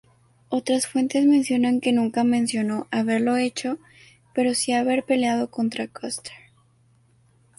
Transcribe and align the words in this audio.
Otras 0.49 0.87
fuentes 0.87 1.27
mencionan 1.27 1.79
que 1.79 1.91
nunca 1.93 2.23
mencionó 2.23 2.87
haberlo 2.89 3.37
hecho 3.37 3.77
pero 4.33 4.55
sí 4.55 4.71
haber 4.73 5.03
peleado 5.03 5.51
contra 5.51 5.87
Custer. 5.89 6.33